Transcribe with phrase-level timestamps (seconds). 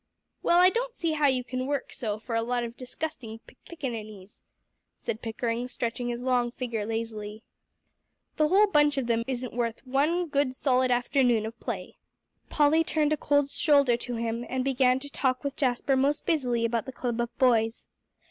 [0.41, 4.41] "Well, I don't see how you can work so for a lot of disgusting pickaninnies,"
[4.95, 7.43] said Pickering, stretching his long figure lazily.
[8.37, 11.97] "The whole bunch of them isn't worth one good solid afternoon of play."
[12.49, 16.65] Polly turned a cold shoulder to him, and began to talk with Jasper most busily
[16.65, 17.87] about the club of boys.